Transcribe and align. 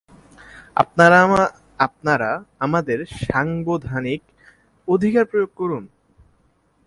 আপনারা 1.79 2.31
আপনাদের 2.59 2.99
সাংবিধানিক 3.25 4.21
অধিকার 4.87 5.25
প্রয়োগ 5.25 5.51
করুন। 5.55 5.83